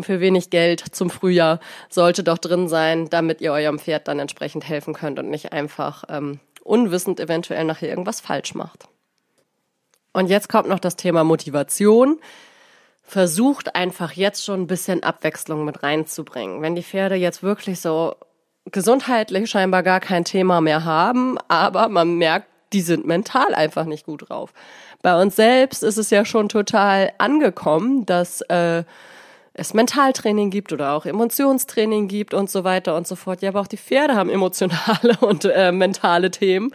für 0.00 0.20
wenig 0.20 0.50
Geld 0.50 0.80
zum 0.80 1.10
Frühjahr 1.10 1.60
sollte 1.88 2.22
doch 2.22 2.38
drin 2.38 2.68
sein, 2.68 3.08
damit 3.10 3.40
ihr 3.40 3.52
eurem 3.52 3.78
Pferd 3.78 4.08
dann 4.08 4.18
entsprechend 4.18 4.68
helfen 4.68 4.94
könnt 4.94 5.18
und 5.18 5.28
nicht 5.28 5.52
einfach 5.52 6.04
ähm, 6.08 6.40
unwissend 6.64 7.20
eventuell 7.20 7.64
nachher 7.64 7.88
irgendwas 7.88 8.20
falsch 8.20 8.54
macht. 8.54 8.88
Und 10.12 10.28
jetzt 10.28 10.48
kommt 10.48 10.68
noch 10.68 10.78
das 10.78 10.96
Thema 10.96 11.24
Motivation. 11.24 12.20
Versucht 13.02 13.74
einfach 13.74 14.12
jetzt 14.12 14.44
schon 14.44 14.62
ein 14.62 14.66
bisschen 14.66 15.02
Abwechslung 15.02 15.64
mit 15.64 15.82
reinzubringen. 15.82 16.62
Wenn 16.62 16.74
die 16.74 16.82
Pferde 16.82 17.14
jetzt 17.14 17.42
wirklich 17.42 17.80
so 17.80 18.14
gesundheitlich 18.70 19.50
scheinbar 19.50 19.82
gar 19.82 20.00
kein 20.00 20.24
Thema 20.24 20.60
mehr 20.60 20.84
haben, 20.84 21.36
aber 21.48 21.88
man 21.88 22.16
merkt, 22.16 22.46
die 22.72 22.80
sind 22.80 23.06
mental 23.06 23.54
einfach 23.54 23.84
nicht 23.84 24.06
gut 24.06 24.28
drauf. 24.28 24.52
Bei 25.02 25.20
uns 25.20 25.36
selbst 25.36 25.82
ist 25.82 25.98
es 25.98 26.10
ja 26.10 26.24
schon 26.24 26.48
total 26.48 27.12
angekommen, 27.18 28.06
dass 28.06 28.40
äh, 28.42 28.84
es 29.54 29.74
Mentaltraining 29.74 30.50
gibt 30.50 30.72
oder 30.72 30.92
auch 30.92 31.04
Emotionstraining 31.04 32.08
gibt 32.08 32.32
und 32.32 32.50
so 32.50 32.64
weiter 32.64 32.96
und 32.96 33.06
so 33.06 33.16
fort. 33.16 33.42
Ja, 33.42 33.50
aber 33.50 33.60
auch 33.60 33.66
die 33.66 33.76
Pferde 33.76 34.14
haben 34.14 34.30
emotionale 34.30 35.16
und 35.20 35.44
äh, 35.44 35.72
mentale 35.72 36.30
Themen. 36.30 36.74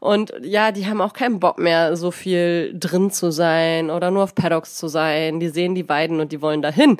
Und 0.00 0.32
ja, 0.42 0.70
die 0.70 0.86
haben 0.86 1.00
auch 1.00 1.12
keinen 1.12 1.40
Bock 1.40 1.58
mehr, 1.58 1.96
so 1.96 2.10
viel 2.10 2.74
drin 2.78 3.10
zu 3.10 3.32
sein 3.32 3.90
oder 3.90 4.10
nur 4.10 4.24
auf 4.24 4.34
Paddocks 4.34 4.76
zu 4.76 4.88
sein. 4.88 5.40
Die 5.40 5.48
sehen 5.48 5.74
die 5.74 5.88
Weiden 5.88 6.20
und 6.20 6.30
die 6.30 6.42
wollen 6.42 6.62
dahin. 6.62 6.98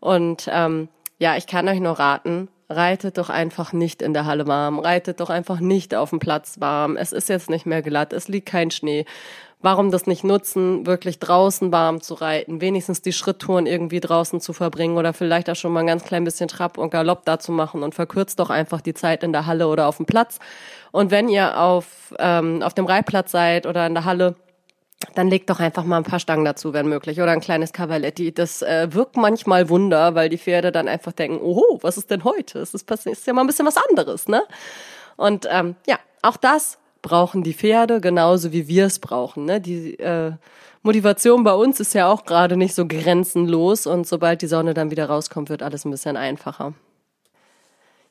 Und 0.00 0.48
ähm, 0.50 0.88
ja, 1.18 1.36
ich 1.36 1.46
kann 1.46 1.68
euch 1.68 1.80
nur 1.80 1.98
raten, 1.98 2.48
reitet 2.70 3.18
doch 3.18 3.28
einfach 3.28 3.72
nicht 3.72 4.00
in 4.00 4.14
der 4.14 4.24
Halle 4.24 4.46
warm, 4.46 4.78
reitet 4.78 5.20
doch 5.20 5.28
einfach 5.28 5.60
nicht 5.60 5.94
auf 5.94 6.10
dem 6.10 6.20
Platz 6.20 6.60
warm. 6.60 6.96
Es 6.96 7.12
ist 7.12 7.28
jetzt 7.28 7.50
nicht 7.50 7.66
mehr 7.66 7.82
glatt, 7.82 8.12
es 8.12 8.28
liegt 8.28 8.46
kein 8.46 8.70
Schnee 8.70 9.04
warum 9.62 9.90
das 9.90 10.06
nicht 10.06 10.24
nutzen, 10.24 10.86
wirklich 10.86 11.18
draußen 11.18 11.70
warm 11.70 12.00
zu 12.00 12.14
reiten, 12.14 12.60
wenigstens 12.60 13.02
die 13.02 13.12
Schritttouren 13.12 13.66
irgendwie 13.66 14.00
draußen 14.00 14.40
zu 14.40 14.52
verbringen 14.52 14.96
oder 14.96 15.12
vielleicht 15.12 15.50
auch 15.50 15.56
schon 15.56 15.72
mal 15.72 15.80
ein 15.80 15.86
ganz 15.86 16.04
klein 16.04 16.24
bisschen 16.24 16.48
Trab 16.48 16.78
und 16.78 16.90
Galopp 16.90 17.24
da 17.24 17.38
zu 17.38 17.52
machen 17.52 17.82
und 17.82 17.94
verkürzt 17.94 18.38
doch 18.38 18.50
einfach 18.50 18.80
die 18.80 18.94
Zeit 18.94 19.22
in 19.22 19.32
der 19.32 19.46
Halle 19.46 19.68
oder 19.68 19.86
auf 19.86 19.98
dem 19.98 20.06
Platz. 20.06 20.38
Und 20.92 21.10
wenn 21.10 21.28
ihr 21.28 21.60
auf, 21.60 22.14
ähm, 22.18 22.62
auf 22.62 22.74
dem 22.74 22.86
Reitplatz 22.86 23.32
seid 23.32 23.66
oder 23.66 23.86
in 23.86 23.94
der 23.94 24.04
Halle, 24.04 24.34
dann 25.14 25.28
legt 25.28 25.50
doch 25.50 25.60
einfach 25.60 25.84
mal 25.84 25.96
ein 25.96 26.04
paar 26.04 26.20
Stangen 26.20 26.44
dazu, 26.44 26.72
wenn 26.72 26.88
möglich, 26.88 27.20
oder 27.20 27.32
ein 27.32 27.40
kleines 27.40 27.72
Cavaletti. 27.72 28.32
Das 28.32 28.62
äh, 28.62 28.88
wirkt 28.92 29.16
manchmal 29.16 29.68
Wunder, 29.68 30.14
weil 30.14 30.28
die 30.28 30.38
Pferde 30.38 30.72
dann 30.72 30.88
einfach 30.88 31.12
denken, 31.12 31.40
oh, 31.42 31.78
was 31.82 31.96
ist 31.96 32.10
denn 32.10 32.24
heute? 32.24 32.60
Es 32.60 32.74
ist, 32.74 32.90
ist 32.90 33.26
ja 33.26 33.32
mal 33.32 33.42
ein 33.42 33.46
bisschen 33.46 33.66
was 33.66 33.76
anderes, 33.76 34.28
ne? 34.28 34.42
Und 35.16 35.46
ähm, 35.50 35.76
ja, 35.86 35.98
auch 36.22 36.36
das 36.36 36.78
brauchen 37.02 37.42
die 37.42 37.54
Pferde 37.54 38.00
genauso 38.00 38.52
wie 38.52 38.68
wir 38.68 38.86
es 38.86 38.98
brauchen. 38.98 39.44
Ne? 39.44 39.60
Die 39.60 39.98
äh, 39.98 40.32
Motivation 40.82 41.44
bei 41.44 41.52
uns 41.52 41.80
ist 41.80 41.94
ja 41.94 42.08
auch 42.08 42.24
gerade 42.24 42.56
nicht 42.56 42.74
so 42.74 42.86
grenzenlos 42.86 43.86
und 43.86 44.06
sobald 44.06 44.42
die 44.42 44.46
Sonne 44.46 44.74
dann 44.74 44.90
wieder 44.90 45.06
rauskommt, 45.06 45.50
wird 45.50 45.62
alles 45.62 45.84
ein 45.84 45.90
bisschen 45.90 46.16
einfacher. 46.16 46.74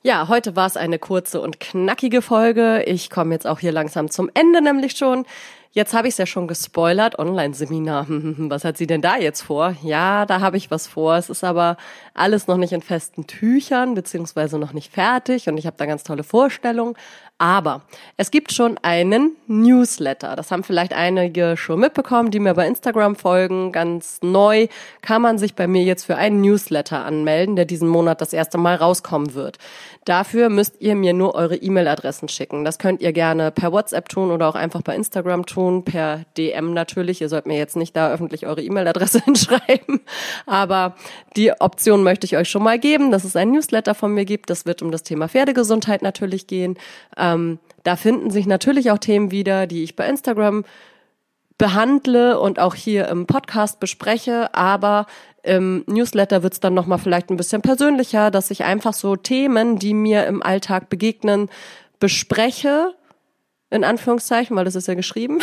Ja, 0.01 0.29
heute 0.29 0.55
war 0.55 0.65
es 0.65 0.77
eine 0.77 0.97
kurze 0.97 1.41
und 1.41 1.59
knackige 1.59 2.21
Folge. 2.21 2.83
Ich 2.83 3.09
komme 3.09 3.33
jetzt 3.33 3.45
auch 3.45 3.59
hier 3.59 3.73
langsam 3.73 4.09
zum 4.09 4.29
Ende 4.33 4.61
nämlich 4.61 4.93
schon. 4.97 5.25
Jetzt 5.71 5.93
habe 5.93 6.07
ich 6.07 6.15
es 6.15 6.17
ja 6.17 6.25
schon 6.25 6.47
gespoilert, 6.47 7.19
Online-Seminar. 7.19 8.07
Was 8.09 8.63
hat 8.63 8.77
sie 8.77 8.87
denn 8.87 9.03
da 9.03 9.17
jetzt 9.17 9.41
vor? 9.41 9.75
Ja, 9.83 10.25
da 10.25 10.39
habe 10.39 10.57
ich 10.57 10.71
was 10.71 10.87
vor. 10.87 11.15
Es 11.15 11.29
ist 11.29 11.43
aber 11.43 11.77
alles 12.15 12.47
noch 12.47 12.57
nicht 12.57 12.73
in 12.73 12.81
festen 12.81 13.27
Tüchern, 13.27 13.93
beziehungsweise 13.93 14.57
noch 14.57 14.73
nicht 14.73 14.91
fertig 14.91 15.47
und 15.47 15.57
ich 15.57 15.67
habe 15.67 15.77
da 15.77 15.85
ganz 15.85 16.03
tolle 16.03 16.23
Vorstellungen. 16.23 16.95
Aber 17.41 17.83
es 18.17 18.31
gibt 18.31 18.51
schon 18.51 18.77
einen 18.81 19.37
Newsletter. 19.47 20.35
Das 20.35 20.51
haben 20.51 20.65
vielleicht 20.65 20.91
einige 20.91 21.55
schon 21.55 21.79
mitbekommen, 21.79 22.31
die 22.31 22.39
mir 22.39 22.53
bei 22.53 22.67
Instagram 22.67 23.15
folgen. 23.15 23.71
Ganz 23.71 24.19
neu 24.21 24.67
kann 25.01 25.21
man 25.21 25.37
sich 25.37 25.55
bei 25.55 25.65
mir 25.65 25.83
jetzt 25.83 26.03
für 26.03 26.17
einen 26.17 26.41
Newsletter 26.41 27.05
anmelden, 27.05 27.55
der 27.55 27.63
diesen 27.63 27.87
Monat 27.87 28.19
das 28.19 28.33
erste 28.33 28.57
Mal 28.57 28.75
rauskommen 28.75 29.35
wird. 29.35 29.57
Dafür 30.03 30.49
müsst 30.49 30.81
ihr 30.81 30.95
mir 30.95 31.13
nur 31.13 31.35
eure 31.35 31.55
E-Mail-Adressen 31.55 32.27
schicken. 32.27 32.65
Das 32.65 32.77
könnt 32.77 32.99
ihr 32.99 33.13
gerne 33.13 33.51
per 33.51 33.71
WhatsApp 33.71 34.09
tun 34.09 34.31
oder 34.31 34.49
auch 34.49 34.55
einfach 34.55 34.81
bei 34.81 34.95
Instagram 34.95 35.45
tun, 35.45 35.85
per 35.85 36.25
DM 36.35 36.73
natürlich. 36.73 37.21
Ihr 37.21 37.29
sollt 37.29 37.45
mir 37.45 37.57
jetzt 37.57 37.77
nicht 37.77 37.95
da 37.95 38.11
öffentlich 38.11 38.47
eure 38.47 38.61
E-Mail-Adresse 38.61 39.21
hinschreiben. 39.25 40.01
Aber 40.45 40.95
die 41.37 41.53
Option 41.53 42.03
möchte 42.03 42.25
ich 42.25 42.35
euch 42.35 42.49
schon 42.49 42.63
mal 42.63 42.79
geben, 42.79 43.11
dass 43.11 43.23
es 43.23 43.37
ein 43.37 43.51
Newsletter 43.51 43.95
von 43.95 44.13
mir 44.13 44.25
gibt. 44.25 44.49
Das 44.49 44.65
wird 44.65 44.81
um 44.81 44.91
das 44.91 45.03
Thema 45.03 45.29
Pferdegesundheit 45.29 46.01
natürlich 46.01 46.47
gehen. 46.47 46.75
Ähm, 47.33 47.59
da 47.83 47.95
finden 47.95 48.31
sich 48.31 48.45
natürlich 48.45 48.91
auch 48.91 48.97
Themen 48.97 49.31
wieder, 49.31 49.67
die 49.67 49.83
ich 49.83 49.95
bei 49.95 50.07
Instagram 50.07 50.63
behandle 51.57 52.39
und 52.39 52.59
auch 52.59 52.73
hier 52.73 53.07
im 53.09 53.27
Podcast 53.27 53.79
bespreche, 53.79 54.53
aber 54.55 55.05
im 55.43 55.83
Newsletter 55.87 56.41
wird's 56.41 56.59
dann 56.59 56.73
nochmal 56.73 56.99
vielleicht 56.99 57.29
ein 57.29 57.37
bisschen 57.37 57.61
persönlicher, 57.61 58.31
dass 58.31 58.51
ich 58.51 58.63
einfach 58.63 58.93
so 58.93 59.15
Themen, 59.15 59.77
die 59.77 59.93
mir 59.93 60.25
im 60.25 60.41
Alltag 60.41 60.89
begegnen, 60.89 61.49
bespreche, 61.99 62.93
in 63.69 63.83
Anführungszeichen, 63.83 64.55
weil 64.55 64.65
das 64.65 64.75
ist 64.75 64.87
ja 64.87 64.95
geschrieben, 64.95 65.39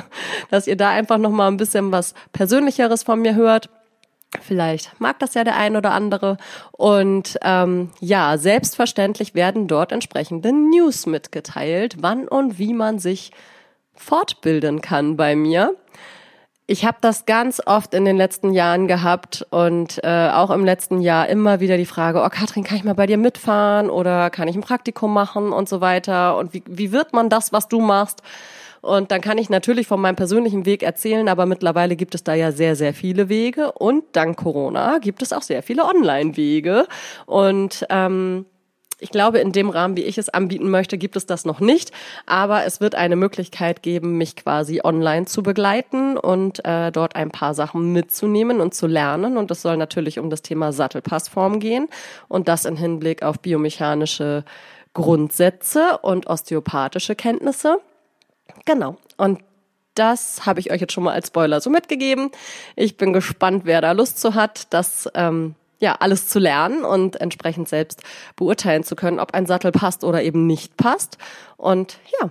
dass 0.50 0.66
ihr 0.66 0.76
da 0.76 0.90
einfach 0.90 1.18
nochmal 1.18 1.50
ein 1.50 1.56
bisschen 1.56 1.92
was 1.92 2.14
Persönlicheres 2.32 3.02
von 3.02 3.20
mir 3.20 3.34
hört. 3.34 3.68
Vielleicht 4.42 5.00
mag 5.00 5.18
das 5.18 5.34
ja 5.34 5.44
der 5.44 5.56
ein 5.56 5.76
oder 5.76 5.92
andere. 5.92 6.36
Und 6.72 7.38
ähm, 7.42 7.90
ja, 8.00 8.36
selbstverständlich 8.38 9.34
werden 9.34 9.68
dort 9.68 9.92
entsprechende 9.92 10.52
News 10.52 11.06
mitgeteilt, 11.06 11.96
wann 12.00 12.28
und 12.28 12.58
wie 12.58 12.74
man 12.74 12.98
sich 12.98 13.32
fortbilden 13.94 14.80
kann 14.80 15.16
bei 15.16 15.36
mir. 15.36 15.76
Ich 16.66 16.86
habe 16.86 16.96
das 17.02 17.26
ganz 17.26 17.60
oft 17.66 17.92
in 17.92 18.06
den 18.06 18.16
letzten 18.16 18.54
Jahren 18.54 18.88
gehabt 18.88 19.46
und 19.50 20.02
äh, 20.02 20.30
auch 20.30 20.50
im 20.50 20.64
letzten 20.64 21.02
Jahr 21.02 21.28
immer 21.28 21.60
wieder 21.60 21.76
die 21.76 21.84
Frage, 21.84 22.22
oh 22.24 22.28
Katrin, 22.30 22.64
kann 22.64 22.78
ich 22.78 22.84
mal 22.84 22.94
bei 22.94 23.06
dir 23.06 23.18
mitfahren 23.18 23.90
oder 23.90 24.30
kann 24.30 24.48
ich 24.48 24.56
ein 24.56 24.62
Praktikum 24.62 25.12
machen 25.12 25.52
und 25.52 25.68
so 25.68 25.82
weiter 25.82 26.38
und 26.38 26.54
wie, 26.54 26.62
wie 26.66 26.90
wird 26.90 27.12
man 27.12 27.28
das, 27.28 27.52
was 27.52 27.68
du 27.68 27.80
machst? 27.80 28.22
Und 28.84 29.10
dann 29.10 29.22
kann 29.22 29.38
ich 29.38 29.48
natürlich 29.48 29.86
von 29.86 30.00
meinem 30.00 30.16
persönlichen 30.16 30.66
Weg 30.66 30.82
erzählen, 30.82 31.28
aber 31.28 31.46
mittlerweile 31.46 31.96
gibt 31.96 32.14
es 32.14 32.22
da 32.22 32.34
ja 32.34 32.52
sehr, 32.52 32.76
sehr 32.76 32.92
viele 32.92 33.30
Wege. 33.30 33.72
Und 33.72 34.04
dank 34.12 34.36
Corona 34.36 34.98
gibt 34.98 35.22
es 35.22 35.32
auch 35.32 35.42
sehr 35.42 35.62
viele 35.62 35.84
Online-Wege. 35.84 36.86
Und 37.24 37.86
ähm, 37.88 38.44
Ich 39.00 39.10
glaube, 39.10 39.38
in 39.38 39.52
dem 39.52 39.70
Rahmen, 39.70 39.96
wie 39.96 40.04
ich 40.04 40.18
es 40.18 40.28
anbieten 40.28 40.70
möchte, 40.70 40.96
gibt 40.98 41.16
es 41.16 41.26
das 41.26 41.44
noch 41.44 41.60
nicht. 41.60 41.92
Aber 42.26 42.64
es 42.64 42.80
wird 42.80 42.94
eine 42.94 43.16
Möglichkeit 43.16 43.82
geben, 43.82 44.16
mich 44.18 44.36
quasi 44.36 44.80
online 44.84 45.26
zu 45.26 45.42
begleiten 45.42 46.16
und 46.16 46.64
äh, 46.64 46.90
dort 46.92 47.16
ein 47.16 47.30
paar 47.30 47.54
Sachen 47.54 47.92
mitzunehmen 47.92 48.60
und 48.60 48.74
zu 48.74 48.86
lernen. 48.86 49.36
Und 49.36 49.50
es 49.50 49.62
soll 49.62 49.76
natürlich 49.76 50.18
um 50.18 50.30
das 50.30 50.42
Thema 50.42 50.72
Sattelpassform 50.72 51.58
gehen 51.58 51.88
und 52.28 52.48
das 52.48 52.64
in 52.64 52.76
Hinblick 52.76 53.22
auf 53.22 53.40
biomechanische 53.40 54.44
Grundsätze 54.94 55.98
und 56.02 56.26
osteopathische 56.26 57.14
Kenntnisse. 57.16 57.78
Genau. 58.64 58.96
Und 59.16 59.40
das 59.94 60.44
habe 60.44 60.60
ich 60.60 60.72
euch 60.72 60.80
jetzt 60.80 60.92
schon 60.92 61.04
mal 61.04 61.12
als 61.12 61.28
Spoiler 61.28 61.60
so 61.60 61.70
mitgegeben. 61.70 62.30
Ich 62.76 62.96
bin 62.96 63.12
gespannt, 63.12 63.62
wer 63.64 63.80
da 63.80 63.92
Lust 63.92 64.20
zu 64.20 64.34
hat, 64.34 64.66
das 64.70 65.08
ähm, 65.14 65.54
ja 65.78 65.96
alles 66.00 66.28
zu 66.28 66.38
lernen 66.38 66.84
und 66.84 67.20
entsprechend 67.20 67.68
selbst 67.68 68.02
beurteilen 68.36 68.82
zu 68.82 68.96
können, 68.96 69.20
ob 69.20 69.34
ein 69.34 69.46
Sattel 69.46 69.72
passt 69.72 70.02
oder 70.02 70.22
eben 70.22 70.46
nicht 70.46 70.76
passt. 70.76 71.18
Und 71.56 71.98
ja, 72.20 72.30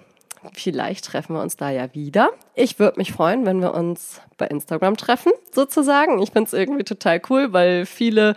vielleicht 0.54 1.06
treffen 1.06 1.36
wir 1.36 1.42
uns 1.42 1.56
da 1.56 1.70
ja 1.70 1.94
wieder. 1.94 2.32
Ich 2.56 2.80
würde 2.80 3.00
mich 3.00 3.14
freuen, 3.14 3.46
wenn 3.46 3.62
wir 3.62 3.74
uns 3.74 4.22
bei 4.38 4.48
Instagram 4.48 4.98
treffen, 4.98 5.32
sozusagen. 5.52 6.22
Ich 6.22 6.32
finde 6.32 6.48
es 6.48 6.54
irgendwie 6.54 6.84
total 6.84 7.22
cool, 7.30 7.54
weil 7.54 7.86
viele 7.86 8.36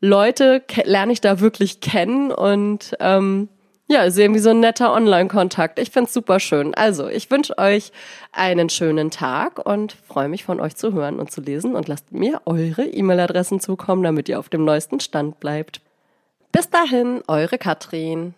Leute 0.00 0.62
lerne 0.84 1.12
ich 1.12 1.20
da 1.20 1.40
wirklich 1.40 1.80
kennen 1.80 2.30
und 2.30 2.96
ähm, 3.00 3.48
ja, 3.86 4.02
ist 4.04 4.18
irgendwie 4.18 4.40
so 4.40 4.50
ein 4.50 4.60
netter 4.60 4.92
Online-Kontakt. 4.92 5.78
Ich 5.78 5.90
find's 5.90 6.14
super 6.14 6.40
schön. 6.40 6.74
Also, 6.74 7.08
ich 7.08 7.30
wünsche 7.30 7.58
euch 7.58 7.92
einen 8.32 8.70
schönen 8.70 9.10
Tag 9.10 9.64
und 9.64 9.92
freue 9.92 10.28
mich 10.28 10.44
von 10.44 10.58
euch 10.58 10.76
zu 10.76 10.92
hören 10.94 11.18
und 11.18 11.30
zu 11.30 11.42
lesen 11.42 11.76
und 11.76 11.86
lasst 11.86 12.10
mir 12.12 12.40
eure 12.46 12.84
E-Mail-Adressen 12.84 13.60
zukommen, 13.60 14.02
damit 14.02 14.28
ihr 14.28 14.38
auf 14.38 14.48
dem 14.48 14.64
neuesten 14.64 15.00
Stand 15.00 15.38
bleibt. 15.38 15.82
Bis 16.50 16.70
dahin, 16.70 17.22
eure 17.26 17.58
Katrin. 17.58 18.34